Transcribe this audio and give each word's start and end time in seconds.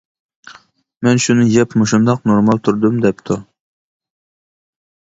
مەن 1.07 1.21
شۇنى 1.27 1.45
يەپ 1.57 1.75
مۇشۇنداق 1.83 2.27
نورمال 2.33 2.63
تۇردۇم 2.69 2.99
دەپتۇ. 3.05 3.43